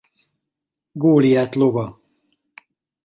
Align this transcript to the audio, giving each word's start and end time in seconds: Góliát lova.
Góliát 0.91 1.55
lova. 1.55 1.99